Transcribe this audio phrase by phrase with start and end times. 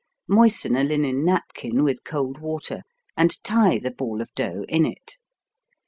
[0.27, 2.81] Moisten a linen napkin with cold water
[3.15, 5.17] and tie the ball of dough in it.